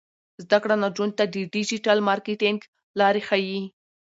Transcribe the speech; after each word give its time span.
زده 0.43 0.57
کړه 0.63 0.75
نجونو 0.83 1.13
ته 1.17 1.23
د 1.33 1.35
ډیجیټل 1.53 1.97
مارکیټینګ 2.09 2.59
لارې 2.99 3.21
ښيي. 3.27 3.61